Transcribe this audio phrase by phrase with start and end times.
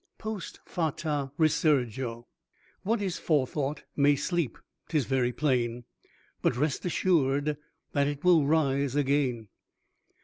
[0.17, 2.25] "Post fata resurgo."
[2.81, 4.57] "What is forethought may sleep
[4.89, 5.83] 'tis very plain,
[6.41, 7.55] But rest assured
[7.91, 9.49] that it will rise again."